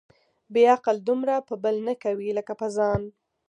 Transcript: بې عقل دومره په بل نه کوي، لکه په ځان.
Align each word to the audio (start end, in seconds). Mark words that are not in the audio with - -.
بې 0.53 0.63
عقل 0.75 0.97
دومره 1.07 1.35
په 1.47 1.55
بل 1.63 1.75
نه 1.87 1.93
کوي، 2.03 2.29
لکه 2.37 2.53
په 2.59 2.67
ځان. 2.75 3.01